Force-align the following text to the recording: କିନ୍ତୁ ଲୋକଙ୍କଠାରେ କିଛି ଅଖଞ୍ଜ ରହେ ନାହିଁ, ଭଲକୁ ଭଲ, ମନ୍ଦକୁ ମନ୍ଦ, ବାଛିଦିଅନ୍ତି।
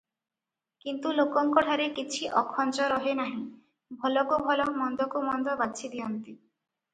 କିନ୍ତୁ 0.83 1.09
ଲୋକଙ୍କଠାରେ 1.17 1.85
କିଛି 1.99 2.29
ଅଖଞ୍ଜ 2.41 2.87
ରହେ 2.93 3.13
ନାହିଁ, 3.19 3.43
ଭଲକୁ 4.07 4.41
ଭଲ, 4.49 4.67
ମନ୍ଦକୁ 4.79 5.23
ମନ୍ଦ, 5.29 5.55
ବାଛିଦିଅନ୍ତି। 5.63 6.29